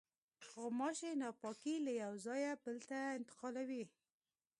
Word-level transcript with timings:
غوماشې 0.49 1.11
ناپاکي 1.21 1.75
له 1.85 1.91
یوه 2.01 2.17
ځایه 2.25 2.51
بل 2.63 2.77
ته 2.89 2.97
انتقالوي. 3.17 3.83